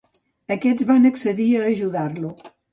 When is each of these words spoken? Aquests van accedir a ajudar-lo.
Aquests 0.55 0.87
van 0.93 1.05
accedir 1.11 1.47
a 1.61 1.63
ajudar-lo. 1.75 2.37